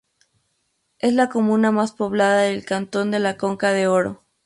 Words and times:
Es 0.97 1.13
la 1.13 1.29
comuna 1.29 1.69
más 1.71 1.91
poblada 1.91 2.41
del 2.41 2.65
cantón 2.65 3.11
de 3.11 3.19
La 3.19 3.37
Conca-d'Oro. 3.37 4.23